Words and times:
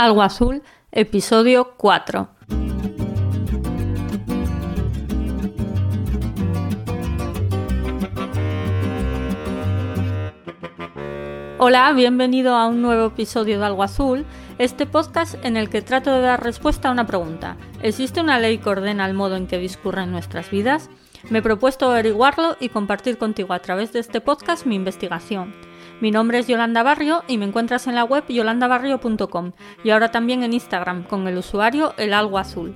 Algo 0.00 0.22
Azul, 0.22 0.62
episodio 0.92 1.74
4. 1.76 2.26
Hola, 11.58 11.92
bienvenido 11.92 12.54
a 12.54 12.66
un 12.66 12.80
nuevo 12.80 13.08
episodio 13.08 13.58
de 13.58 13.66
Algo 13.66 13.82
Azul, 13.82 14.24
este 14.56 14.86
podcast 14.86 15.34
en 15.44 15.58
el 15.58 15.68
que 15.68 15.82
trato 15.82 16.10
de 16.10 16.22
dar 16.22 16.42
respuesta 16.42 16.88
a 16.88 16.92
una 16.92 17.06
pregunta. 17.06 17.58
¿Existe 17.82 18.22
una 18.22 18.38
ley 18.38 18.56
que 18.56 18.70
ordena 18.70 19.04
el 19.04 19.12
modo 19.12 19.36
en 19.36 19.46
que 19.46 19.58
discurren 19.58 20.12
nuestras 20.12 20.50
vidas? 20.50 20.88
Me 21.28 21.40
he 21.40 21.42
propuesto 21.42 21.90
averiguarlo 21.90 22.56
y 22.58 22.70
compartir 22.70 23.18
contigo 23.18 23.52
a 23.52 23.58
través 23.58 23.92
de 23.92 23.98
este 23.98 24.22
podcast 24.22 24.64
mi 24.64 24.76
investigación. 24.76 25.52
Mi 26.00 26.10
nombre 26.10 26.38
es 26.38 26.46
Yolanda 26.46 26.82
Barrio 26.82 27.24
y 27.28 27.36
me 27.36 27.44
encuentras 27.44 27.86
en 27.86 27.94
la 27.94 28.04
web 28.04 28.24
yolandabarrio.com 28.26 29.52
y 29.84 29.90
ahora 29.90 30.10
también 30.10 30.42
en 30.42 30.54
Instagram 30.54 31.02
con 31.02 31.28
el 31.28 31.36
usuario 31.36 31.92
el 31.98 32.14
algo 32.14 32.38
azul. 32.38 32.74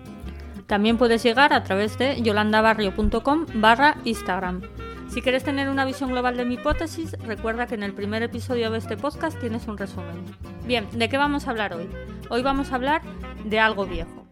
También 0.66 0.98
puedes 0.98 1.22
llegar 1.22 1.54
a 1.54 1.62
través 1.62 1.96
de 1.96 2.20
yolandabarrio.com 2.20 3.46
barra 3.54 3.96
Instagram. 4.04 4.60
Si 5.08 5.22
quieres 5.22 5.42
tener 5.42 5.70
una 5.70 5.86
visión 5.86 6.10
global 6.10 6.36
de 6.36 6.44
mi 6.44 6.54
hipótesis, 6.54 7.16
recuerda 7.20 7.66
que 7.66 7.76
en 7.76 7.82
el 7.82 7.94
primer 7.94 8.22
episodio 8.22 8.70
de 8.70 8.76
este 8.78 8.98
podcast 8.98 9.40
tienes 9.40 9.68
un 9.68 9.78
resumen. 9.78 10.24
Bien, 10.66 10.86
¿de 10.92 11.08
qué 11.08 11.16
vamos 11.16 11.46
a 11.46 11.50
hablar 11.50 11.72
hoy? 11.72 11.88
Hoy 12.28 12.42
vamos 12.42 12.72
a 12.72 12.74
hablar 12.74 13.00
de 13.44 13.58
algo 13.58 13.86
viejo. 13.86 14.26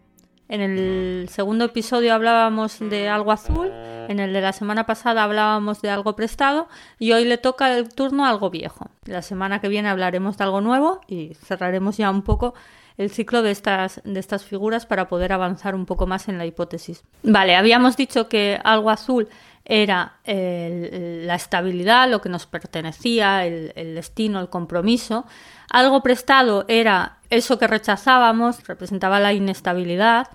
En 0.49 0.61
el 0.61 1.29
segundo 1.29 1.65
episodio 1.65 2.13
hablábamos 2.13 2.77
de 2.79 3.09
algo 3.09 3.31
azul 3.31 3.71
en 4.07 4.19
el 4.19 4.33
de 4.33 4.41
la 4.41 4.53
semana 4.53 4.85
pasada 4.85 5.23
hablábamos 5.23 5.81
de 5.81 5.89
algo 5.89 6.15
prestado 6.15 6.67
y 6.99 7.11
hoy 7.11 7.25
le 7.25 7.37
toca 7.37 7.75
el 7.77 7.89
turno 7.89 8.25
a 8.25 8.29
algo 8.29 8.49
viejo. 8.49 8.89
La 9.05 9.21
semana 9.21 9.59
que 9.59 9.67
viene 9.67 9.89
hablaremos 9.89 10.37
de 10.37 10.43
algo 10.43 10.61
nuevo 10.61 11.01
y 11.07 11.33
cerraremos 11.35 11.97
ya 11.97 12.09
un 12.09 12.21
poco 12.21 12.53
el 12.97 13.09
ciclo 13.09 13.41
de 13.41 13.51
estas, 13.51 14.01
de 14.03 14.19
estas 14.19 14.43
figuras 14.43 14.85
para 14.85 15.07
poder 15.07 15.33
avanzar 15.33 15.75
un 15.75 15.85
poco 15.85 16.05
más 16.07 16.27
en 16.27 16.37
la 16.37 16.45
hipótesis. 16.45 17.03
Vale, 17.23 17.55
habíamos 17.55 17.97
dicho 17.97 18.29
que 18.29 18.59
algo 18.63 18.89
azul 18.89 19.27
era 19.65 20.17
la 20.25 21.35
estabilidad, 21.35 22.09
lo 22.09 22.21
que 22.21 22.29
nos 22.29 22.45
pertenecía, 22.45 23.45
el, 23.45 23.71
el 23.75 23.95
destino, 23.95 24.39
el 24.41 24.49
compromiso. 24.49 25.25
Algo 25.69 26.03
prestado 26.03 26.65
era 26.67 27.17
eso 27.29 27.57
que 27.57 27.67
rechazábamos, 27.67 28.67
representaba 28.67 29.19
la 29.19 29.33
inestabilidad 29.33 30.27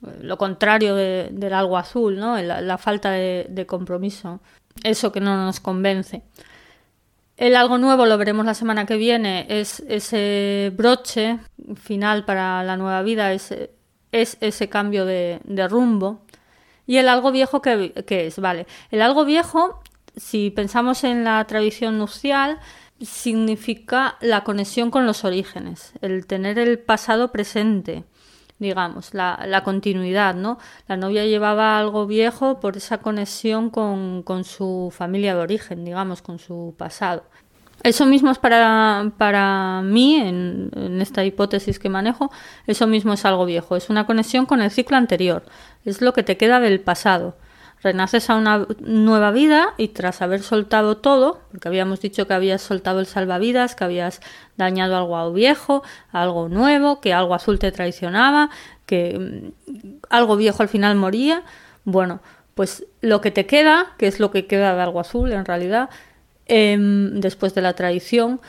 lo 0.00 0.36
contrario 0.38 0.94
del 0.94 1.52
algo 1.52 1.78
azul, 1.78 2.18
¿no? 2.18 2.40
la, 2.40 2.78
falta 2.78 3.12
de, 3.12 3.66
compromiso, 3.66 4.40
eso 4.82 5.12
que 5.12 5.20
no 5.20 5.36
nos 5.36 5.60
convence. 5.60 6.22
El 7.36 7.54
algo 7.54 7.78
nuevo, 7.78 8.06
lo 8.06 8.16
veremos 8.16 8.46
la 8.46 8.54
semana 8.54 8.86
que 8.86 8.96
viene, 8.96 9.46
es 9.48 9.80
ese 9.88 10.72
broche 10.74 11.38
final 11.74 12.24
para 12.24 12.62
la 12.62 12.76
nueva 12.76 13.02
vida, 13.02 13.32
es, 13.32 13.54
es 14.12 14.38
ese 14.40 14.68
cambio 14.68 15.04
de, 15.04 15.40
rumbo. 15.68 16.22
Y 16.86 16.98
el 16.98 17.08
algo 17.08 17.32
viejo, 17.32 17.60
¿qué, 17.60 17.92
es? 18.08 18.38
Vale, 18.38 18.66
el 18.90 19.02
algo 19.02 19.24
viejo, 19.24 19.82
si 20.16 20.50
pensamos 20.50 21.04
en 21.04 21.24
la 21.24 21.44
tradición 21.46 21.98
nupcial, 21.98 22.58
significa 23.00 24.16
la 24.20 24.44
conexión 24.44 24.90
con 24.90 25.04
los 25.04 25.24
orígenes, 25.24 25.92
el 26.00 26.26
tener 26.26 26.58
el 26.58 26.78
pasado 26.78 27.32
presente 27.32 28.04
digamos, 28.58 29.14
la, 29.14 29.44
la, 29.46 29.62
continuidad, 29.62 30.34
¿no? 30.34 30.58
La 30.88 30.96
novia 30.96 31.24
llevaba 31.24 31.78
algo 31.78 32.06
viejo 32.06 32.60
por 32.60 32.76
esa 32.76 32.98
conexión 32.98 33.70
con, 33.70 34.22
con 34.22 34.44
su 34.44 34.92
familia 34.96 35.34
de 35.34 35.42
origen, 35.42 35.84
digamos, 35.84 36.22
con 36.22 36.38
su 36.38 36.74
pasado. 36.78 37.24
Eso 37.82 38.06
mismo 38.06 38.30
es 38.30 38.38
para, 38.38 39.12
para 39.18 39.82
mí, 39.82 40.16
en, 40.16 40.70
en, 40.74 41.00
esta 41.00 41.24
hipótesis 41.24 41.78
que 41.78 41.88
manejo, 41.88 42.30
eso 42.66 42.86
mismo 42.86 43.12
es 43.12 43.24
algo 43.24 43.44
viejo, 43.44 43.76
es 43.76 43.90
una 43.90 44.06
conexión 44.06 44.46
con 44.46 44.62
el 44.62 44.70
ciclo 44.70 44.96
anterior, 44.96 45.44
es 45.84 46.00
lo 46.00 46.12
que 46.12 46.22
te 46.22 46.36
queda 46.36 46.58
del 46.58 46.80
pasado 46.80 47.36
renaces 47.82 48.30
a 48.30 48.36
una 48.36 48.66
nueva 48.80 49.30
vida 49.30 49.74
y 49.76 49.88
tras 49.88 50.22
haber 50.22 50.42
soltado 50.42 50.96
todo, 50.96 51.40
porque 51.50 51.68
habíamos 51.68 52.00
dicho 52.00 52.26
que 52.26 52.34
habías 52.34 52.62
soltado 52.62 53.00
el 53.00 53.06
salvavidas, 53.06 53.74
que 53.74 53.84
habías 53.84 54.20
dañado 54.56 54.96
algo 54.96 55.32
viejo, 55.32 55.82
algo 56.10 56.48
nuevo, 56.48 57.00
que 57.00 57.12
algo 57.12 57.34
azul 57.34 57.58
te 57.58 57.72
traicionaba, 57.72 58.50
que 58.86 59.52
mm, 59.66 59.98
algo 60.10 60.36
viejo 60.36 60.62
al 60.62 60.68
final 60.68 60.96
moría, 60.96 61.42
bueno, 61.84 62.20
pues 62.54 62.86
lo 63.02 63.20
que 63.20 63.30
te 63.30 63.46
queda, 63.46 63.94
que 63.98 64.06
es 64.06 64.18
lo 64.18 64.30
que 64.30 64.46
queda 64.46 64.74
de 64.74 64.80
algo 64.80 65.00
azul 65.00 65.32
en 65.32 65.44
realidad, 65.44 65.90
em, 66.46 67.20
después 67.20 67.54
de 67.54 67.60
la 67.62 67.74
traición, 67.74 68.40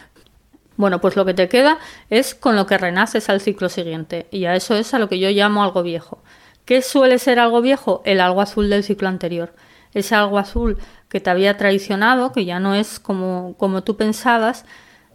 bueno, 0.78 1.02
pues 1.02 1.16
lo 1.16 1.26
que 1.26 1.34
te 1.34 1.50
queda 1.50 1.80
es 2.10 2.36
con 2.36 2.56
lo 2.56 2.68
que 2.68 2.78
renaces 2.78 3.30
al 3.30 3.42
ciclo 3.42 3.68
siguiente, 3.68 4.28
y 4.32 4.46
a 4.46 4.56
eso 4.56 4.76
es 4.76 4.94
a 4.94 5.00
lo 5.00 5.10
que 5.10 5.20
yo 5.20 5.30
llamo 5.30 5.64
algo 5.64 5.84
viejo. 5.84 6.24
¿Qué 6.68 6.82
suele 6.82 7.18
ser 7.18 7.40
algo 7.40 7.62
viejo? 7.62 8.02
El 8.04 8.20
algo 8.20 8.42
azul 8.42 8.70
del 8.70 8.84
ciclo 8.84 9.08
anterior. 9.08 9.54
Ese 9.94 10.16
algo 10.16 10.38
azul 10.38 10.78
que 11.08 11.22
te 11.22 11.30
había 11.30 11.56
traicionado, 11.56 12.34
que 12.34 12.44
ya 12.44 12.60
no 12.60 12.76
es 12.76 13.00
como, 13.00 13.56
como 13.58 13.84
tú 13.84 13.96
pensabas, 13.96 14.66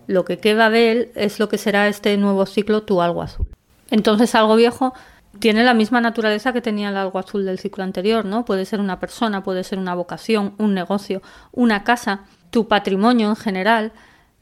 lo 0.06 0.24
que 0.24 0.38
queda 0.38 0.70
de 0.70 0.90
él 0.90 1.12
es 1.14 1.38
lo 1.38 1.50
que 1.50 1.58
será 1.58 1.88
este 1.88 2.16
nuevo 2.16 2.46
ciclo, 2.46 2.84
tu 2.84 3.02
algo 3.02 3.20
azul. 3.20 3.46
Entonces, 3.90 4.34
algo 4.34 4.56
viejo 4.56 4.94
tiene 5.40 5.62
la 5.62 5.74
misma 5.74 6.00
naturaleza 6.00 6.54
que 6.54 6.62
tenía 6.62 6.88
el 6.88 6.96
algo 6.96 7.18
azul 7.18 7.44
del 7.44 7.58
ciclo 7.58 7.84
anterior, 7.84 8.24
¿no? 8.24 8.46
Puede 8.46 8.64
ser 8.64 8.80
una 8.80 8.98
persona, 8.98 9.42
puede 9.42 9.62
ser 9.62 9.78
una 9.78 9.94
vocación, 9.94 10.54
un 10.56 10.72
negocio, 10.72 11.20
una 11.52 11.84
casa, 11.84 12.24
tu 12.48 12.66
patrimonio 12.66 13.28
en 13.28 13.36
general. 13.36 13.92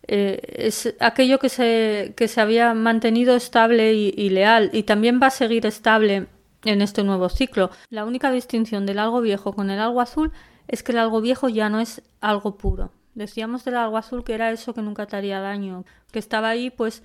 Eh, 0.06 0.40
es 0.58 0.94
aquello 1.00 1.40
que 1.40 1.48
se, 1.48 2.14
que 2.16 2.28
se 2.28 2.40
había 2.40 2.72
mantenido 2.72 3.34
estable 3.34 3.94
y 3.94 4.30
leal 4.30 4.70
y 4.72 4.84
también 4.84 5.18
va 5.20 5.26
a 5.26 5.30
seguir 5.30 5.66
estable 5.66 6.28
en 6.64 6.82
este 6.82 7.04
nuevo 7.04 7.28
ciclo. 7.28 7.70
La 7.88 8.04
única 8.04 8.30
distinción 8.30 8.86
del 8.86 8.98
algo 8.98 9.20
viejo 9.20 9.52
con 9.52 9.70
el 9.70 9.80
algo 9.80 10.00
azul 10.00 10.32
es 10.68 10.82
que 10.82 10.92
el 10.92 10.98
algo 10.98 11.20
viejo 11.20 11.48
ya 11.48 11.68
no 11.68 11.80
es 11.80 12.02
algo 12.20 12.56
puro. 12.56 12.92
Decíamos 13.14 13.64
del 13.64 13.76
algo 13.76 13.96
azul 13.96 14.24
que 14.24 14.34
era 14.34 14.50
eso 14.50 14.74
que 14.74 14.82
nunca 14.82 15.06
te 15.06 15.16
haría 15.16 15.40
daño, 15.40 15.84
que 16.12 16.18
estaba 16.18 16.48
ahí 16.48 16.70
pues 16.70 17.02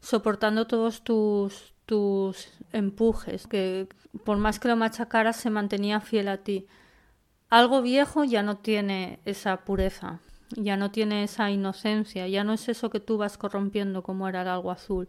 soportando 0.00 0.66
todos 0.66 1.02
tus, 1.02 1.74
tus 1.86 2.48
empujes, 2.72 3.46
que 3.46 3.88
por 4.24 4.36
más 4.36 4.58
que 4.58 4.68
lo 4.68 4.76
machacaras 4.76 5.36
se 5.36 5.50
mantenía 5.50 6.00
fiel 6.00 6.28
a 6.28 6.38
ti. 6.38 6.66
Algo 7.48 7.80
viejo 7.80 8.24
ya 8.24 8.42
no 8.42 8.58
tiene 8.58 9.20
esa 9.24 9.64
pureza, 9.64 10.20
ya 10.50 10.76
no 10.76 10.90
tiene 10.90 11.24
esa 11.24 11.50
inocencia, 11.50 12.28
ya 12.28 12.44
no 12.44 12.52
es 12.52 12.68
eso 12.68 12.90
que 12.90 13.00
tú 13.00 13.18
vas 13.18 13.38
corrompiendo 13.38 14.02
como 14.02 14.28
era 14.28 14.42
el 14.42 14.48
algo 14.48 14.70
azul. 14.70 15.08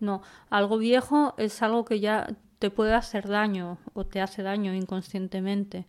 No, 0.00 0.22
algo 0.48 0.78
viejo 0.78 1.34
es 1.38 1.62
algo 1.62 1.84
que 1.84 2.00
ya 2.00 2.28
te 2.62 2.70
puede 2.70 2.94
hacer 2.94 3.26
daño 3.26 3.78
o 3.92 4.06
te 4.06 4.20
hace 4.20 4.44
daño 4.44 4.72
inconscientemente. 4.72 5.84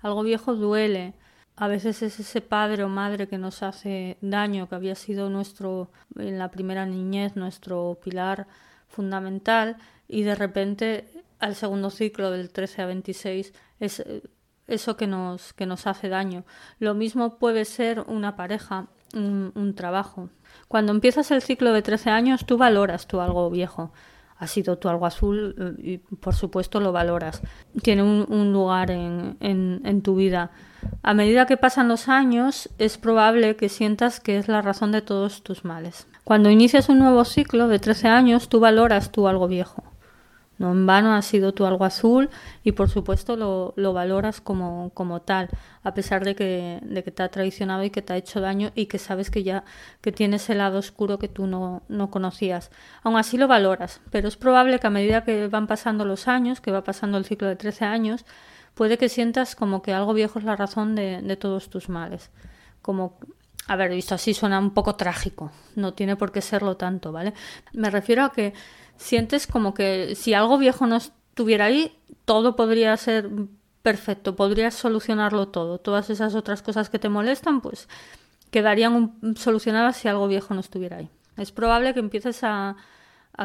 Algo 0.00 0.22
viejo 0.22 0.54
duele. 0.54 1.12
A 1.56 1.68
veces 1.68 2.00
es 2.00 2.18
ese 2.18 2.40
padre 2.40 2.84
o 2.84 2.88
madre 2.88 3.28
que 3.28 3.36
nos 3.36 3.62
hace 3.62 4.16
daño, 4.22 4.66
que 4.66 4.76
había 4.76 4.94
sido 4.94 5.28
nuestro, 5.28 5.90
en 6.18 6.38
la 6.38 6.50
primera 6.50 6.86
niñez, 6.86 7.36
nuestro 7.36 7.98
pilar 8.02 8.46
fundamental, 8.88 9.76
y 10.08 10.22
de 10.22 10.34
repente 10.34 11.06
al 11.38 11.54
segundo 11.54 11.90
ciclo 11.90 12.30
del 12.30 12.48
13 12.48 12.80
a 12.80 12.86
26 12.86 13.52
es 13.80 14.02
eso 14.66 14.96
que 14.96 15.06
nos, 15.06 15.52
que 15.52 15.66
nos 15.66 15.86
hace 15.86 16.08
daño. 16.08 16.44
Lo 16.78 16.94
mismo 16.94 17.36
puede 17.36 17.66
ser 17.66 18.00
una 18.00 18.36
pareja, 18.36 18.86
un, 19.12 19.74
trabajo. 19.76 20.30
Cuando 20.66 20.92
empiezas 20.92 21.30
el 21.30 21.42
ciclo 21.42 21.74
de 21.74 21.82
13 21.82 22.08
años, 22.08 22.46
tú 22.46 22.56
valoras 22.56 23.06
tú 23.06 23.20
algo 23.20 23.50
viejo 23.50 23.92
ha 24.38 24.46
sido 24.46 24.78
tu 24.78 24.88
algo 24.88 25.06
azul 25.06 25.54
eh, 25.58 25.82
y 25.82 25.98
por 25.98 26.34
supuesto 26.34 26.80
lo 26.80 26.92
valoras. 26.92 27.42
Tiene 27.82 28.02
un, 28.02 28.52
lugar 28.52 28.90
en, 28.90 29.36
en, 29.40 30.02
tu 30.02 30.16
vida. 30.16 30.50
A 31.02 31.14
medida 31.14 31.46
que 31.46 31.56
pasan 31.56 31.88
los 31.88 32.08
años 32.08 32.68
es 32.78 32.98
probable 32.98 33.56
que 33.56 33.68
sientas 33.68 34.20
que 34.20 34.36
es 34.38 34.48
la 34.48 34.62
razón 34.62 34.92
de 34.92 35.02
todos 35.02 35.42
tus 35.42 35.64
males. 35.64 36.06
Cuando 36.24 36.50
inicias 36.50 36.88
un 36.88 36.98
nuevo 36.98 37.24
ciclo 37.24 37.68
de 37.68 37.78
13 37.78 38.08
años 38.08 38.48
tú 38.48 38.60
valoras 38.60 39.10
tu 39.10 39.26
algo 39.26 39.48
viejo. 39.48 39.84
No 40.58 40.72
en 40.72 40.86
vano 40.86 41.14
ha 41.14 41.22
sido 41.22 41.52
tu 41.52 41.66
algo 41.66 41.84
azul 41.84 42.30
y 42.64 42.72
por 42.72 42.88
supuesto 42.88 43.36
lo, 43.36 43.74
lo 43.76 43.92
valoras 43.92 44.40
como, 44.40 44.90
como, 44.94 45.20
tal, 45.20 45.48
a 45.82 45.92
pesar 45.92 46.24
de 46.24 46.34
que, 46.34 46.80
de 46.82 47.04
que 47.04 47.10
te 47.10 47.22
ha 47.22 47.28
traicionado 47.28 47.84
y 47.84 47.90
que 47.90 48.02
te 48.02 48.14
ha 48.14 48.16
hecho 48.16 48.40
daño 48.40 48.70
y 48.74 48.86
que 48.86 48.98
sabes 48.98 49.30
que 49.30 49.42
ya 49.42 49.64
que 50.00 50.12
tienes 50.12 50.48
el 50.48 50.58
lado 50.58 50.78
oscuro 50.78 51.18
que 51.18 51.28
tú 51.28 51.46
no, 51.46 51.82
no 51.88 52.10
conocías. 52.10 52.70
Aún 53.02 53.16
así 53.16 53.36
lo 53.36 53.48
valoras, 53.48 54.00
pero 54.10 54.28
es 54.28 54.36
probable 54.36 54.78
que 54.78 54.86
a 54.86 54.90
medida 54.90 55.24
que 55.24 55.48
van 55.48 55.66
pasando 55.66 56.04
los 56.04 56.28
años, 56.28 56.60
que 56.60 56.72
va 56.72 56.84
pasando 56.84 57.18
el 57.18 57.26
ciclo 57.26 57.48
de 57.48 57.56
13 57.56 57.84
años, 57.84 58.24
puede 58.74 58.98
que 58.98 59.08
sientas 59.08 59.56
como 59.56 59.82
que 59.82 59.92
algo 59.92 60.14
viejo 60.14 60.38
es 60.38 60.44
la 60.44 60.56
razón 60.56 60.94
de, 60.94 61.20
de 61.22 61.36
todos 61.36 61.68
tus 61.70 61.88
males. 61.88 62.30
Como 62.82 63.18
a 63.66 63.76
ver, 63.76 63.90
visto 63.90 64.14
así 64.14 64.34
suena 64.34 64.58
un 64.58 64.70
poco 64.70 64.94
trágico, 64.94 65.50
no 65.74 65.94
tiene 65.94 66.16
por 66.16 66.32
qué 66.32 66.40
serlo 66.40 66.76
tanto, 66.76 67.12
¿vale? 67.12 67.34
Me 67.72 67.90
refiero 67.90 68.24
a 68.24 68.32
que 68.32 68.54
sientes 68.96 69.46
como 69.46 69.74
que 69.74 70.14
si 70.14 70.34
algo 70.34 70.58
viejo 70.58 70.86
no 70.86 70.96
estuviera 70.96 71.66
ahí, 71.66 71.98
todo 72.24 72.56
podría 72.56 72.96
ser 72.96 73.28
perfecto, 73.82 74.34
podrías 74.36 74.74
solucionarlo 74.74 75.48
todo. 75.48 75.78
Todas 75.78 76.10
esas 76.10 76.34
otras 76.34 76.62
cosas 76.62 76.90
que 76.90 76.98
te 76.98 77.08
molestan, 77.08 77.60
pues 77.60 77.88
quedarían 78.50 79.14
solucionadas 79.36 79.96
si 79.96 80.08
algo 80.08 80.28
viejo 80.28 80.54
no 80.54 80.60
estuviera 80.60 80.96
ahí. 80.98 81.10
Es 81.36 81.52
probable 81.52 81.92
que 81.92 82.00
empieces 82.00 82.40
a, 82.42 82.76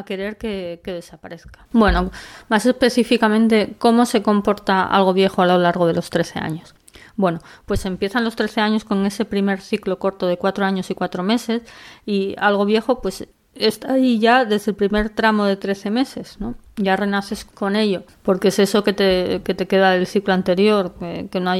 querer 0.06 0.38
que, 0.38 0.80
que, 0.82 0.92
desaparezca. 0.94 1.66
Bueno, 1.72 2.10
más 2.48 2.64
específicamente, 2.64 3.76
¿cómo 3.78 4.06
se 4.06 4.22
comporta 4.22 4.84
algo 4.84 5.12
viejo 5.12 5.42
a 5.42 5.46
lo 5.46 5.58
largo 5.58 5.86
de 5.86 5.92
los 5.92 6.08
13 6.10 6.38
años? 6.38 6.74
Bueno, 7.16 7.40
pues 7.66 7.84
empiezan 7.86 8.24
los 8.24 8.36
13 8.36 8.60
años 8.60 8.84
con 8.84 9.04
ese 9.06 9.24
primer 9.24 9.60
ciclo 9.60 9.98
corto 9.98 10.26
de 10.26 10.38
4 10.38 10.64
años 10.64 10.90
y 10.90 10.94
4 10.94 11.22
meses 11.22 11.62
y 12.06 12.34
algo 12.38 12.64
viejo 12.64 13.00
pues 13.00 13.28
está 13.54 13.94
ahí 13.94 14.18
ya 14.18 14.44
desde 14.44 14.70
el 14.70 14.76
primer 14.76 15.10
tramo 15.10 15.44
de 15.44 15.56
13 15.56 15.90
meses, 15.90 16.36
¿no? 16.40 16.54
Ya 16.76 16.96
renaces 16.96 17.44
con 17.44 17.76
ello, 17.76 18.04
porque 18.22 18.48
es 18.48 18.58
eso 18.58 18.82
que 18.82 18.92
te, 18.92 19.42
que 19.44 19.54
te 19.54 19.66
queda 19.66 19.92
del 19.92 20.06
ciclo 20.06 20.32
anterior, 20.32 20.94
que, 21.30 21.40
no 21.40 21.52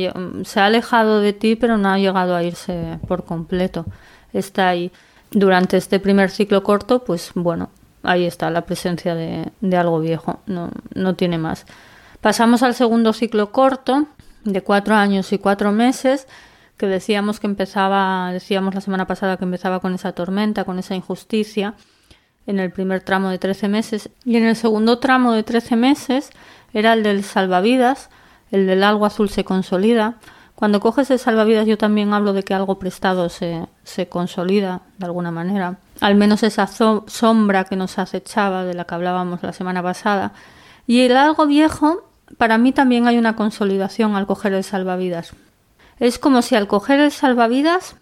se 0.45 0.61
ha 0.61 0.67
alejado 0.67 1.21
de 1.21 1.33
ti 1.33 1.57
pero 1.57 1.77
no 1.77 1.91
ha 1.91 1.99
llegado 1.99 2.35
a 2.35 2.43
irse 2.43 2.99
por 3.07 3.25
completo. 3.25 3.85
Está 4.33 4.69
ahí. 4.69 4.91
Durante 5.31 5.77
este 5.77 5.99
primer 5.99 6.31
ciclo 6.31 6.63
corto, 6.63 7.05
pues 7.05 7.33
bueno, 7.35 7.71
ahí 8.03 8.25
está 8.25 8.51
la 8.51 8.67
presencia 8.67 9.15
de, 9.15 9.51
de 9.61 9.77
algo 9.77 10.01
viejo, 10.01 10.41
no, 10.47 10.71
no 10.95 11.15
tiene 11.15 11.39
más. 11.39 11.67
Pasamos 12.21 12.63
al 12.63 12.75
segundo 12.75 13.13
ciclo 13.13 13.51
corto, 13.51 14.07
de 14.45 14.63
cuatro 14.63 14.95
años 14.95 15.33
y 15.33 15.39
cuatro 15.39 15.73
meses, 15.73 16.27
que 16.77 16.87
decíamos 16.87 17.39
que 17.41 17.47
empezaba, 17.47 18.33
decíamos 18.33 18.75
la 18.75 18.81
semana 18.81 19.07
pasada 19.07 19.37
que 19.37 19.45
empezaba 19.45 19.81
con 19.81 19.95
esa 19.95 20.13
tormenta, 20.13 20.65
con 20.65 20.79
esa 20.79 20.95
injusticia, 20.95 21.75
en 22.47 22.59
el 22.59 22.73
primer 22.73 23.03
tramo 23.03 23.31
de 23.31 23.39
13 23.39 23.69
meses, 23.69 24.11
y 24.25 24.37
en 24.37 24.45
el 24.45 24.57
segundo 24.57 24.99
tramo 24.99 25.33
de 25.33 25.43
13 25.43 25.77
meses 25.77 26.31
era 26.73 26.95
el 26.95 27.03
del 27.03 27.23
salvavidas, 27.23 28.11
el 28.51 28.67
del 28.67 28.83
algo 28.83 29.07
azul 29.07 29.29
se 29.29 29.45
consolida. 29.45 30.17
Cuando 30.55 30.81
coges 30.81 31.11
el 31.11 31.19
salvavidas 31.19 31.67
yo 31.67 31.79
también 31.79 32.13
hablo 32.13 32.33
de 32.33 32.43
que 32.43 32.55
algo 32.55 32.79
prestado 32.79 33.29
se, 33.29 33.67
se 33.85 34.09
consolida 34.09 34.83
de 34.99 35.07
alguna 35.07 35.31
manera, 35.31 35.79
al 36.01 36.15
menos 36.15 36.43
esa 36.43 36.67
sombra 36.67 37.65
que 37.65 37.77
nos 37.77 37.99
acechaba 37.99 38.65
de 38.65 38.75
la 38.75 38.85
que 38.85 38.95
hablábamos 38.95 39.43
la 39.43 39.53
semana 39.53 39.83
pasada. 39.83 40.33
Y 40.87 41.01
el 41.01 41.17
algo 41.17 41.47
viejo, 41.47 42.12
para 42.39 42.59
mí 42.59 42.73
también 42.73 43.07
hay 43.07 43.19
una 43.19 43.37
consolidación 43.37 44.17
al 44.17 44.27
coger 44.27 44.53
el 44.53 44.65
salvavidas. 44.65 45.33
Es 45.99 46.19
como 46.19 46.43
si 46.43 46.55
al 46.55 46.67
coger 46.67 47.01
el 47.01 47.11
salvavidas 47.11 47.97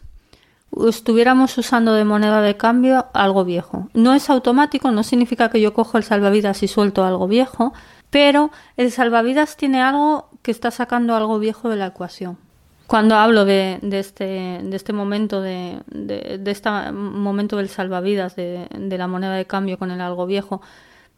estuviéramos 0.88 1.56
usando 1.58 1.94
de 1.94 2.04
moneda 2.04 2.40
de 2.40 2.56
cambio 2.56 3.06
algo 3.12 3.44
viejo. 3.44 3.88
No 3.92 4.14
es 4.14 4.30
automático, 4.30 4.90
no 4.90 5.02
significa 5.02 5.50
que 5.50 5.60
yo 5.60 5.74
cojo 5.74 5.98
el 5.98 6.04
salvavidas 6.04 6.62
y 6.62 6.68
suelto 6.68 7.04
algo 7.04 7.26
viejo, 7.26 7.72
pero 8.10 8.50
el 8.76 8.90
salvavidas 8.90 9.56
tiene 9.56 9.82
algo 9.82 10.28
que 10.42 10.50
está 10.50 10.70
sacando 10.70 11.14
algo 11.16 11.38
viejo 11.38 11.68
de 11.68 11.76
la 11.76 11.86
ecuación. 11.86 12.38
Cuando 12.86 13.14
hablo 13.14 13.44
de, 13.44 13.78
este, 13.92 14.60
de 14.64 14.76
este 14.76 14.92
momento 14.92 15.40
de, 15.42 15.80
de, 15.86 16.50
este 16.50 16.70
momento 16.92 17.56
del 17.56 17.68
salvavidas 17.68 18.34
de, 18.34 18.66
de 18.68 18.98
la 18.98 19.06
moneda 19.06 19.36
de 19.36 19.44
cambio 19.44 19.78
con 19.78 19.92
el 19.92 20.00
algo 20.00 20.26
viejo, 20.26 20.60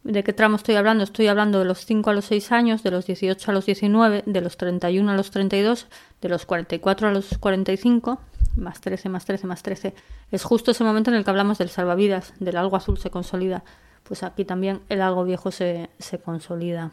¿De 0.05 0.25
qué 0.25 0.33
tramo 0.33 0.57
estoy 0.57 0.75
hablando? 0.75 1.05
Estoy 1.05 1.29
hablando 1.29 1.61
de 1.61 1.65
los 1.65 1.87
5 1.87 2.11
a 2.11 2.13
los 2.13 2.25
6 2.25 2.51
años, 2.51 2.83
de 2.83 2.91
los 2.91 3.07
18 3.07 3.51
a 3.51 3.55
los 3.55 3.67
19, 3.67 4.25
de 4.27 4.41
los 4.41 4.57
31 4.57 5.13
a 5.13 5.15
los 5.15 5.31
32, 5.31 5.87
de 6.21 6.29
los 6.29 6.45
44 6.45 7.09
a 7.09 7.13
los 7.13 7.39
45, 7.39 8.21
más 8.57 8.81
13, 8.81 9.09
más 9.09 9.25
13, 9.25 9.47
más 9.47 9.63
13. 9.63 9.95
Es 10.33 10.43
justo 10.43 10.73
ese 10.73 10.83
momento 10.83 11.11
en 11.11 11.17
el 11.17 11.25
que 11.25 11.31
hablamos 11.31 11.59
del 11.59 11.69
salvavidas, 11.69 12.35
del 12.41 12.57
algo 12.57 12.77
azul 12.77 12.99
se 12.99 13.11
consolida. 13.11 13.63
Pues 14.03 14.25
aquí 14.25 14.45
también 14.45 14.81
el 14.89 15.03
algo 15.03 15.23
viejo 15.23 15.53
se, 15.53 15.89
se 16.01 16.19
consolida. 16.19 16.91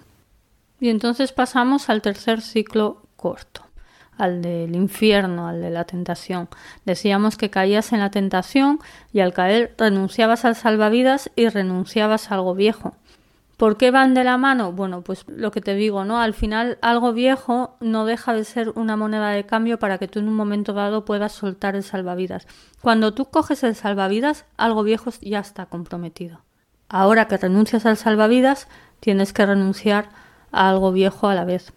Y 0.80 0.90
entonces 0.90 1.32
pasamos 1.32 1.90
al 1.90 2.04
tercer 2.04 2.42
ciclo 2.42 3.02
corto, 3.16 3.64
al 4.19 4.42
del 4.44 4.75
infierno, 4.75 5.48
al 5.48 5.62
de 5.62 5.71
la 5.71 5.86
tentación. 5.86 6.50
Decíamos 6.86 7.38
que 7.38 7.50
caías 7.50 7.92
en 7.94 8.00
la 8.00 8.12
tentación 8.12 8.80
y 9.12 9.21
al 9.21 9.33
caer 9.33 9.74
renunciabas 9.77 10.45
al 10.45 10.56
salvavidas 10.56 11.31
y 11.36 11.50
renunciabas 11.50 12.30
a 12.30 12.36
algo 12.36 12.54
viejo. 12.54 12.94
¿Por 13.57 13.75
qué 13.75 13.92
van 13.92 14.13
de 14.13 14.24
la 14.24 14.38
mano? 14.38 14.71
Bueno, 14.71 15.01
pues 15.01 15.25
lo 15.27 15.51
que 15.51 15.60
te 15.60 15.75
digo, 15.75 16.06
¿no? 16.06 16.21
Al 16.21 16.33
final 16.33 16.77
algo 16.81 17.12
viejo 17.12 17.75
no 17.81 18.06
deja 18.06 18.33
de 18.33 18.45
ser 18.45 18.69
una 18.75 18.95
moneda 18.95 19.31
de 19.31 19.45
cambio 19.45 19.80
para 19.80 19.98
que 19.98 20.07
tú 20.07 20.19
en 20.19 20.30
un 20.30 20.36
momento 20.36 20.74
dado 20.74 21.04
puedas 21.04 21.33
soltar 21.33 21.75
el 21.75 21.83
salvavidas. 21.83 22.48
Cuando 22.81 23.13
tú 23.13 23.25
coges 23.25 23.63
el 23.63 23.75
salvavidas, 23.75 24.45
algo 24.56 24.83
viejo 24.83 25.12
ya 25.21 25.39
está 25.39 25.66
comprometido. 25.66 26.39
Ahora 26.88 27.27
que 27.27 27.38
renuncias 27.38 27.86
al 27.86 27.98
salvavidas, 27.98 28.68
tienes 29.00 29.33
que 29.33 29.45
renunciar 29.45 30.10
a 30.51 30.69
algo 30.69 30.92
viejo 30.92 31.27
a 31.27 31.36
la 31.36 31.45
vez. 31.45 31.74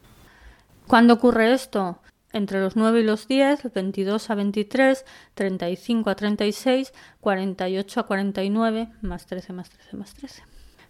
¿Cuándo 0.86 1.14
ocurre 1.14 1.52
esto? 1.52 1.98
Entre 2.32 2.60
los 2.60 2.76
9 2.76 3.00
y 3.00 3.04
los 3.04 3.28
10, 3.28 3.72
22 3.74 4.30
a 4.30 4.34
23, 4.34 5.04
35 5.34 6.10
a 6.10 6.14
36, 6.14 6.92
48 7.20 8.00
a 8.00 8.02
49, 8.06 8.88
más 9.02 9.26
13, 9.26 9.52
más 9.52 9.70
13, 9.70 9.96
más 9.96 10.14
13. 10.14 10.42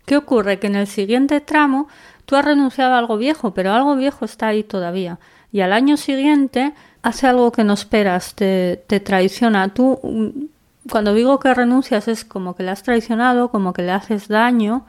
¿Qué 0.06 0.16
ocurre? 0.16 0.58
Que 0.58 0.66
en 0.66 0.76
el 0.76 0.86
siguiente 0.86 1.40
tramo 1.40 1.88
tú 2.24 2.36
has 2.36 2.44
renunciado 2.44 2.94
a 2.94 2.98
algo 2.98 3.16
viejo, 3.16 3.54
pero 3.54 3.72
algo 3.72 3.96
viejo 3.96 4.24
está 4.24 4.48
ahí 4.48 4.64
todavía. 4.64 5.18
Y 5.52 5.60
al 5.60 5.72
año 5.72 5.96
siguiente 5.96 6.72
hace 7.02 7.26
algo 7.26 7.52
que 7.52 7.64
no 7.64 7.74
esperas, 7.74 8.34
te, 8.34 8.76
traiciona. 9.04 9.72
Tú, 9.74 10.00
mm, 10.02 10.88
cuando 10.90 11.14
digo 11.14 11.38
que 11.38 11.54
renuncias, 11.54 12.08
es 12.08 12.24
como 12.24 12.56
que 12.56 12.62
le 12.62 12.70
has 12.70 12.82
traicionado, 12.82 13.50
como 13.50 13.72
que 13.72 13.82
le 13.82 13.92
haces 13.92 14.28
daño, 14.28 14.86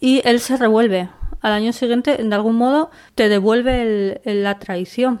y 0.00 0.22
él 0.24 0.40
se 0.40 0.56
revuelve. 0.56 1.10
Al 1.40 1.52
año 1.52 1.72
siguiente, 1.72 2.16
de 2.16 2.34
algún 2.34 2.56
modo, 2.56 2.90
te 3.14 3.28
devuelve 3.28 4.20
la 4.24 4.58
traición, 4.58 5.20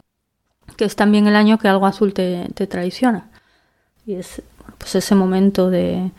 que 0.78 0.84
es 0.84 0.94
también 0.94 1.26
el 1.26 1.34
año 1.34 1.58
que 1.58 1.66
algo 1.66 1.86
azul 1.86 2.14
te, 2.14 2.48
traiciona. 2.68 3.28
Y 4.06 4.14
es 4.14 4.42
pues 4.78 4.94
ese 4.94 5.16
momento 5.16 5.70
de, 5.70 6.12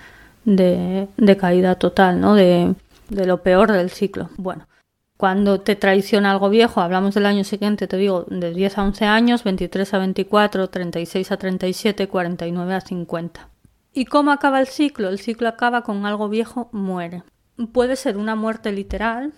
de, 0.43 1.07
de 1.15 1.37
caída 1.37 1.75
total, 1.75 2.19
¿no? 2.19 2.35
De, 2.35 2.75
de 3.07 3.25
lo 3.25 3.41
peor 3.41 3.71
del 3.71 3.89
ciclo. 3.89 4.29
Bueno, 4.35 4.67
cuando 5.15 5.61
te 5.61 5.77
traiciona 5.77 6.31
algo 6.31 6.49
viejo, 6.49 6.81
hablamos 6.81 7.15
del 7.15 7.25
año 7.25 7.45
siguiente, 7.45 7.87
te 7.87 7.95
digo, 7.95 8.25
de 8.27 8.53
10 8.53 8.77
a 8.77 8.83
11 8.83 9.05
años, 9.05 9.43
23 9.45 9.93
a 9.93 9.97
24, 9.97 10.69
36 10.69 11.31
a 11.31 11.37
37, 11.37 12.07
49 12.09 12.73
a 12.73 12.81
50. 12.81 13.47
¿Y 13.93 14.05
cómo 14.05 14.31
acaba 14.31 14.59
el 14.59 14.67
ciclo? 14.67 15.07
El 15.07 15.19
ciclo 15.19 15.47
acaba 15.47 15.83
con 15.83 16.05
algo 16.05 16.27
viejo, 16.27 16.67
muere. 16.73 17.23
Puede 17.71 17.95
ser 17.95 18.17
una 18.17 18.35
muerte 18.35 18.73
literal, 18.73 19.31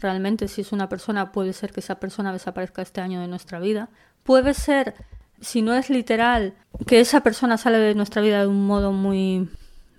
realmente 0.00 0.46
si 0.46 0.60
es 0.60 0.70
una 0.70 0.88
persona 0.88 1.32
puede 1.32 1.52
ser 1.52 1.72
que 1.72 1.80
esa 1.80 1.98
persona 1.98 2.32
desaparezca 2.32 2.82
este 2.82 3.00
año 3.00 3.20
de 3.20 3.28
nuestra 3.28 3.58
vida. 3.58 3.88
Puede 4.28 4.52
ser, 4.52 4.94
si 5.40 5.62
no 5.62 5.72
es 5.72 5.88
literal, 5.88 6.52
que 6.86 7.00
esa 7.00 7.22
persona 7.22 7.56
sale 7.56 7.78
de 7.78 7.94
nuestra 7.94 8.20
vida 8.20 8.42
de 8.42 8.46
un 8.46 8.66
modo 8.66 8.92
muy 8.92 9.48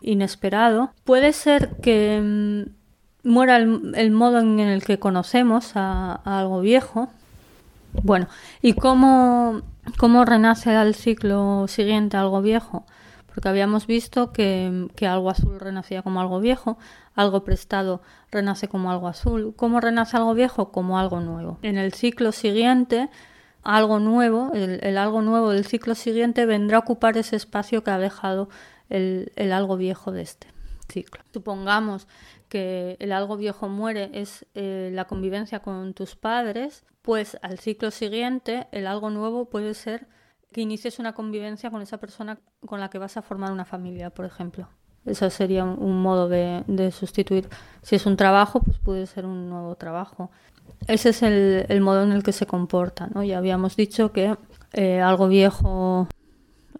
inesperado. 0.01 0.91
Puede 1.03 1.33
ser 1.33 1.77
que 1.77 2.21
mm, 2.21 3.27
muera 3.27 3.57
el, 3.57 4.11
modo 4.11 4.37
en 4.37 4.59
el 4.59 4.83
que 4.83 4.99
conocemos 4.99 5.71
a, 5.73 6.13
algo 6.25 6.61
viejo. 6.61 7.09
Bueno, 8.03 8.27
¿y 8.61 8.73
cómo, 8.73 9.63
cómo 9.97 10.25
renace 10.25 10.75
al 10.75 10.93
ciclo 10.93 11.67
siguiente 11.67 12.15
algo 12.15 12.43
viejo? 12.43 12.85
Porque 13.33 13.49
habíamos 13.49 13.87
visto 13.87 14.31
que, 14.31 14.89
que, 14.95 15.07
algo 15.07 15.31
azul 15.31 15.59
renacía 15.59 16.03
como 16.03 16.21
algo 16.21 16.39
viejo, 16.39 16.77
algo 17.15 17.43
prestado 17.43 18.03
renace 18.29 18.67
como 18.67 18.91
algo 18.91 19.07
azul. 19.07 19.55
¿Cómo 19.55 19.81
renace 19.81 20.17
algo 20.17 20.35
viejo? 20.35 20.71
Como 20.71 20.99
algo 20.99 21.19
nuevo. 21.19 21.57
En 21.63 21.79
el 21.79 21.93
ciclo 21.93 22.31
siguiente, 22.31 23.09
algo 23.63 23.99
nuevo, 23.99 24.51
el, 24.53 24.97
algo 24.97 25.21
nuevo 25.21 25.51
del 25.51 25.65
ciclo 25.65 25.95
siguiente 25.95 26.45
vendrá 26.45 26.77
a 26.77 26.79
ocupar 26.81 27.17
ese 27.17 27.35
espacio 27.35 27.83
que 27.83 27.91
ha 27.91 27.97
dejado 27.97 28.49
el, 28.89 29.31
el 29.35 29.51
algo 29.51 29.77
viejo 29.77 30.11
de 30.11 30.21
este 30.21 30.47
ciclo. 30.91 31.23
Supongamos 31.33 32.07
que 32.47 32.97
el 32.99 33.11
algo 33.11 33.37
viejo 33.37 33.69
muere 33.69 34.09
es 34.13 34.45
eh, 34.55 34.89
la 34.93 35.05
convivencia 35.05 35.59
con 35.59 35.93
tus 35.93 36.15
padres, 36.15 36.85
pues 37.01 37.37
al 37.41 37.59
ciclo 37.59 37.91
siguiente 37.91 38.67
el 38.71 38.87
algo 38.87 39.09
nuevo 39.09 39.49
puede 39.49 39.73
ser 39.73 40.07
que 40.51 40.61
inicies 40.61 40.99
una 40.99 41.13
convivencia 41.13 41.69
con 41.69 41.81
esa 41.81 41.99
persona 41.99 42.39
con 42.65 42.79
la 42.79 42.89
que 42.89 42.97
vas 42.97 43.17
a 43.17 43.21
formar 43.21 43.51
una 43.51 43.65
familia, 43.65 44.09
por 44.09 44.25
ejemplo. 44.25 44.67
Eso 45.05 45.29
sería 45.29 45.63
un, 45.63 46.01
modo 46.01 46.27
de, 46.29 46.91
sustituir. 46.91 47.49
Si 47.81 47.95
es 47.95 48.05
un 48.05 48.17
trabajo, 48.17 48.59
pues 48.59 48.77
puede 48.77 49.05
ser 49.07 49.25
un 49.25 49.49
nuevo 49.49 49.75
trabajo. 49.75 50.29
Ese 50.87 51.09
es 51.09 51.23
el, 51.23 51.81
modo 51.81 52.03
en 52.03 52.11
el 52.11 52.23
que 52.23 52.31
se 52.31 52.45
comporta. 52.45 53.07
¿no? 53.13 53.23
Ya 53.23 53.37
habíamos 53.37 53.75
dicho 53.75 54.11
que 54.11 54.35
eh, 54.73 55.01
algo 55.01 55.27
viejo 55.27 56.07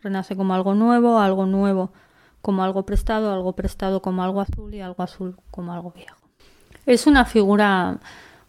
renace 0.02 0.36
como 0.36 0.54
algo 0.54 0.76
nuevo, 0.76 1.20
algo 1.20 1.46
nuevo 1.46 1.92
como 2.42 2.64
algo 2.64 2.84
prestado, 2.84 3.34
algo 3.34 3.54
prestado 3.54 4.02
como 4.02 4.24
algo 4.24 4.42
azul 4.42 4.74
y 4.74 4.82
algo 4.82 5.04
azul 5.04 5.38
como 5.52 5.74
algo 5.74 5.92
viejo. 5.92 6.18
Es 6.86 7.08
una 7.08 7.26
figura, 7.26 7.98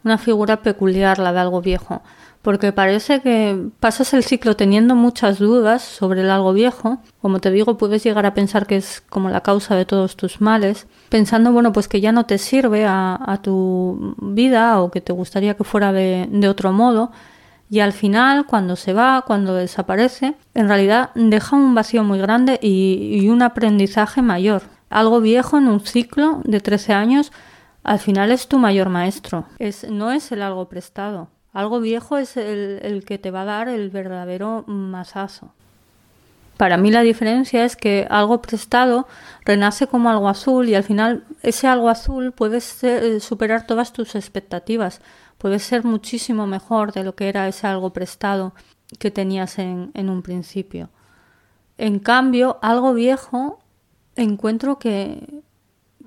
una 0.04 0.18
figura 0.18 0.62
peculiar 0.62 1.18
la 1.18 1.32
de 1.32 1.40
algo 1.40 1.60
viejo, 1.60 2.02
porque 2.42 2.72
parece 2.72 3.20
que 3.20 3.68
pasas 3.80 4.14
el 4.14 4.24
ciclo 4.24 4.56
teniendo 4.56 4.94
muchas 4.94 5.38
dudas 5.38 5.82
sobre 5.82 6.22
el 6.22 6.30
algo 6.30 6.52
viejo. 6.52 6.98
Como 7.20 7.38
te 7.38 7.50
digo, 7.50 7.76
puedes 7.76 8.02
llegar 8.02 8.24
a 8.24 8.34
pensar 8.34 8.66
que 8.66 8.76
es 8.76 9.02
como 9.02 9.28
la 9.28 9.42
causa 9.42 9.76
de 9.76 9.84
todos 9.84 10.16
tus 10.16 10.40
males, 10.40 10.86
pensando, 11.10 11.52
bueno, 11.52 11.72
pues 11.72 11.86
que 11.86 12.00
ya 12.00 12.12
no 12.12 12.24
te 12.24 12.38
sirve 12.38 12.86
a, 12.86 13.38
tu 13.42 14.16
vida 14.20 14.80
o 14.80 14.90
que 14.90 15.00
te 15.00 15.12
gustaría 15.12 15.54
que 15.54 15.64
fuera 15.64 15.92
de, 15.92 16.48
otro 16.48 16.72
modo 16.72 17.12
y 17.68 17.80
al 17.80 17.92
final, 17.92 18.46
cuando 18.46 18.74
se 18.74 18.92
va, 18.92 19.22
cuando 19.26 19.54
desaparece, 19.54 20.34
en 20.54 20.68
realidad 20.68 21.10
deja 21.14 21.54
un 21.54 21.74
vacío 21.74 22.02
muy 22.02 22.18
grande 22.18 22.58
y, 22.60 23.28
un 23.28 23.42
aprendizaje 23.42 24.22
mayor. 24.22 24.62
Algo 24.88 25.20
viejo 25.20 25.58
en 25.58 25.68
un 25.68 25.80
ciclo 25.80 26.40
de 26.44 26.60
13 26.60 26.94
años 26.94 27.32
al 27.84 27.98
final 27.98 28.32
es 28.32 28.48
tu 28.48 28.58
mayor 28.58 28.88
maestro. 28.88 29.46
Es, 29.58 29.88
no 29.88 30.10
es 30.10 30.32
el 30.32 30.42
algo 30.42 30.68
prestado. 30.68 31.28
Algo 31.52 31.80
viejo 31.80 32.18
es 32.18 32.36
el, 32.36 33.04
que 33.06 33.18
te 33.18 33.30
va 33.30 33.42
a 33.42 33.46
dar 33.46 33.68
el 33.68 33.90
verdadero 33.90 34.64
masazo. 34.66 35.52
Para 36.56 36.76
mí 36.76 36.90
la 36.90 37.00
diferencia 37.00 37.64
es 37.64 37.74
que 37.74 38.06
algo 38.10 38.42
prestado 38.42 39.08
renace 39.44 39.86
como 39.86 40.10
algo 40.10 40.28
azul 40.28 40.68
y 40.68 40.74
al 40.74 40.84
final 40.84 41.24
ese 41.42 41.66
algo 41.66 41.88
azul 41.88 42.32
puede 42.32 42.58
eh, 42.82 43.18
superar 43.20 43.66
todas 43.66 43.92
tus 43.92 44.14
expectativas, 44.14 45.00
puede 45.38 45.58
ser 45.58 45.84
muchísimo 45.84 46.46
mejor 46.46 46.92
de 46.92 47.02
lo 47.02 47.14
que 47.14 47.28
era 47.28 47.48
ese 47.48 47.66
algo 47.66 47.94
prestado 47.94 48.52
que 48.98 49.10
tenías 49.10 49.58
en, 49.58 49.90
un 49.94 50.22
principio. 50.22 50.90
En 51.78 51.98
cambio, 51.98 52.58
algo 52.60 52.92
viejo 52.92 53.58
encuentro 54.16 54.78
que, 54.78 55.42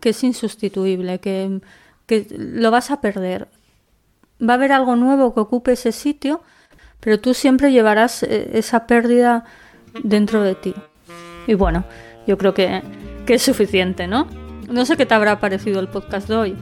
es 0.01 0.23
insustituible, 0.23 1.19
que 1.19 1.59
lo 2.37 2.69
vas 2.69 2.91
a 2.91 3.01
perder. 3.01 3.47
Va 4.47 4.53
a 4.53 4.55
haber 4.55 4.71
algo 4.71 4.95
nuevo 4.95 5.33
que 5.33 5.39
ocupe 5.39 5.73
ese 5.73 5.91
sitio, 5.91 6.41
pero 6.99 7.19
tú 7.19 7.33
siempre 7.33 7.71
llevarás 7.71 8.23
eh, 8.23 8.51
esa 8.53 8.87
pérdida 8.87 9.45
dentro 10.03 10.41
de 10.41 10.55
ti. 10.55 10.73
Y 11.47 11.53
bueno, 11.53 11.83
yo 12.27 12.37
creo 12.37 12.53
que, 12.53 12.81
es 13.27 13.41
suficiente, 13.41 14.07
¿no? 14.07 14.27
No 14.69 14.85
sé 14.85 14.97
qué 14.97 15.05
te 15.05 15.13
habrá 15.13 15.39
parecido 15.39 15.79
el 15.79 15.87
podcast 15.87 16.27
de 16.27 16.35
hoy. 16.35 16.55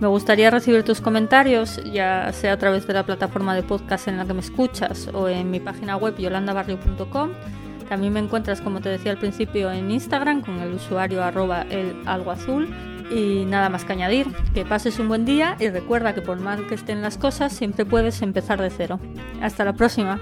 Me 0.00 0.08
gustaría 0.08 0.50
recibir 0.50 0.82
tus 0.82 1.00
comentarios, 1.00 1.80
ya 1.92 2.32
sea 2.32 2.54
a 2.54 2.56
través 2.56 2.86
de 2.86 2.94
la 2.94 3.04
plataforma 3.04 3.54
de 3.54 3.62
podcast 3.62 4.08
en 4.08 4.16
la 4.16 4.24
que 4.24 4.34
me 4.34 4.40
escuchas 4.40 5.08
o 5.12 5.28
en 5.28 5.50
mi 5.50 5.60
página 5.60 5.96
web 5.96 6.16
yolandabarrio.com. 6.16 7.30
También 7.88 8.12
me 8.12 8.20
encuentras, 8.20 8.60
como 8.60 8.80
te 8.80 8.88
decía 8.88 9.12
al 9.12 9.18
principio, 9.18 9.70
en 9.70 9.90
Instagram 9.90 10.40
con 10.40 10.60
el 10.60 10.74
usuario 10.74 11.22
arroba 11.22 11.62
el 11.70 12.02
algo 12.06 12.30
azul. 12.30 12.68
Y 13.10 13.44
nada 13.46 13.68
más 13.68 13.84
que 13.84 13.92
añadir, 13.92 14.26
que 14.54 14.64
pases 14.64 14.98
un 14.98 15.08
buen 15.08 15.24
día 15.24 15.56
y 15.58 15.68
recuerda 15.68 16.14
que 16.14 16.22
por 16.22 16.40
mal 16.40 16.66
que 16.66 16.74
estén 16.74 17.02
las 17.02 17.18
cosas, 17.18 17.52
siempre 17.52 17.84
puedes 17.84 18.22
empezar 18.22 18.60
de 18.60 18.70
cero. 18.70 19.00
Hasta 19.40 19.64
la 19.64 19.72
próxima. 19.74 20.20